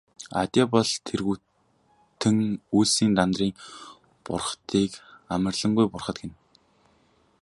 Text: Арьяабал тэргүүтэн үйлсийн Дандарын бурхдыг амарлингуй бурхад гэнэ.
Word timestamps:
Арьяабал 0.41 0.91
тэргүүтэн 1.07 2.37
үйлсийн 2.75 3.11
Дандарын 3.17 3.53
бурхдыг 4.25 4.91
амарлингуй 5.33 5.85
бурхад 5.89 6.17
гэнэ. 6.21 6.35